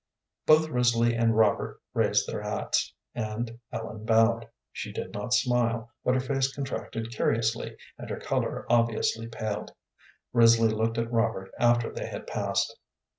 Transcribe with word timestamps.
Both 0.47 0.67
Risley 0.69 1.13
and 1.13 1.37
Robert 1.37 1.79
raised 1.93 2.27
their 2.27 2.41
hats, 2.41 2.91
and 3.13 3.59
Ellen 3.71 4.03
bowed. 4.03 4.49
She 4.71 4.91
did 4.91 5.13
not 5.13 5.31
smile, 5.31 5.91
but 6.03 6.15
her 6.15 6.19
face 6.19 6.51
contracted 6.51 7.11
curiously, 7.11 7.77
and 7.99 8.09
her 8.09 8.17
color 8.19 8.65
obviously 8.67 9.27
paled. 9.27 9.73
Risley 10.33 10.69
looked 10.69 10.97
at 10.97 11.11
Robert 11.13 11.51
after 11.59 11.91
they 11.91 12.07
had 12.07 12.25
passed. 12.25 12.75